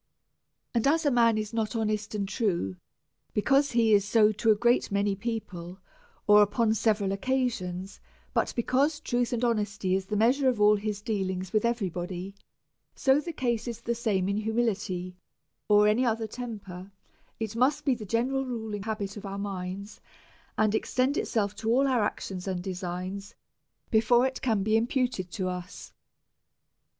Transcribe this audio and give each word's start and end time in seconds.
And 0.73 0.87
as 0.87 1.05
a 1.05 1.11
man 1.11 1.37
is 1.37 1.53
not 1.53 1.75
honest 1.75 2.15
and 2.15 2.27
true, 2.27 2.75
because 3.35 3.73
he 3.73 3.93
is 3.93 4.03
not 4.05 4.11
so 4.11 4.31
to 4.31 4.49
a 4.49 4.55
great 4.55 4.91
many 4.91 5.15
peeple, 5.15 5.77
or 6.25 6.41
upon 6.41 6.73
several 6.73 7.11
occa 7.11 7.51
sions, 7.51 7.99
but 8.33 8.51
because 8.55 8.99
truth 8.99 9.31
and 9.31 9.45
honesty 9.45 9.93
is 9.93 10.07
the 10.07 10.15
measure 10.15 10.49
of 10.49 10.59
all 10.59 10.75
his 10.77 11.03
dealings 11.03 11.53
with 11.53 11.63
every 11.65 11.91
body, 11.91 12.33
so 12.95 13.19
the 13.19 13.31
case 13.31 13.67
is 13.67 13.81
the 13.81 13.93
same 13.93 14.27
in 14.27 14.37
humility 14.37 15.17
or 15.69 15.87
any 15.87 16.03
other 16.03 16.25
temper; 16.25 16.91
it 17.39 17.55
must 17.55 17.85
be 17.85 17.93
the 17.93 18.03
gene 18.03 18.31
ral 18.31 18.43
ruling 18.43 18.81
habit 18.81 19.17
of 19.17 19.25
our 19.27 19.37
minds, 19.37 20.01
and 20.57 20.73
extend 20.73 21.15
itself 21.15 21.53
to 21.55 21.69
all 21.69 21.87
our 21.87 22.01
actions 22.01 22.47
and 22.47 22.63
designs, 22.63 23.35
before 23.91 24.25
it 24.25 24.41
can 24.41 24.63
be 24.63 24.75
imputed 24.75 25.29
to 25.29 25.47
us. 25.47 25.93